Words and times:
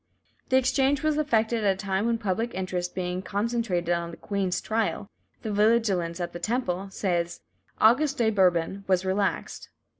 The 0.49 0.57
exchange 0.57 1.03
was 1.03 1.19
effected 1.19 1.63
at 1.63 1.73
a 1.75 1.75
time 1.77 2.07
when 2.07 2.17
public 2.17 2.55
interest 2.55 2.95
being 2.95 3.21
concentrated 3.21 3.93
on 3.93 4.09
the 4.09 4.17
Queen's 4.17 4.59
trial, 4.59 5.11
the 5.43 5.51
vigilance 5.53 6.19
at 6.19 6.33
the 6.33 6.39
Temple, 6.39 6.89
says 6.89 7.41
"Auguste 7.79 8.17
de 8.17 8.31
Bourbon," 8.31 8.83
was 8.87 9.05
relaxed. 9.05 9.69